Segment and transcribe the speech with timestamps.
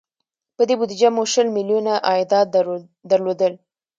[0.55, 2.47] په دې بودجه مو شل میلیونه عایدات
[3.11, 3.53] درلودل.